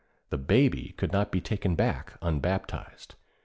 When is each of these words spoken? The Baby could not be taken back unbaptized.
The 0.31 0.37
Baby 0.39 0.95
could 0.97 1.11
not 1.11 1.31
be 1.31 1.39
taken 1.41 1.75
back 1.75 2.13
unbaptized. 2.23 3.13